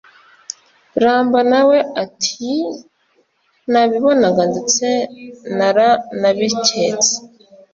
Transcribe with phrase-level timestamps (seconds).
[1.01, 2.51] Ramba na we ati
[3.71, 4.85] nabibonaga ndetse
[5.57, 7.13] naranabiketse